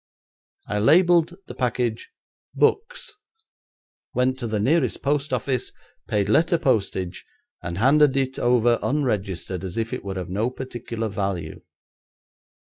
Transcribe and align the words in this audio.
I 0.65 0.79
labelled 0.79 1.35
the 1.45 1.53
package 1.53 2.09
"Books", 2.55 3.19
went 4.15 4.39
to 4.39 4.47
the 4.47 4.59
nearest 4.59 5.03
post 5.03 5.31
office, 5.31 5.71
paid 6.07 6.27
letter 6.27 6.57
postage, 6.57 7.23
and 7.61 7.77
handed 7.77 8.17
it 8.17 8.39
over 8.39 8.79
unregistered 8.81 9.63
as 9.63 9.77
if 9.77 9.93
it 9.93 10.03
were 10.03 10.17
of 10.17 10.27
no 10.31 10.49
particular 10.49 11.07
value. 11.07 11.61